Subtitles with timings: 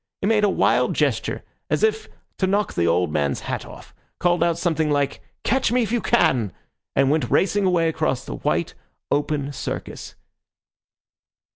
[0.21, 2.09] He made a wild gesture as if
[2.39, 6.01] to knock the old man's hat off, called out something like "Catch me if you
[6.01, 6.51] can,"
[6.95, 8.73] and went racing away across the white,
[9.11, 10.15] open Circus.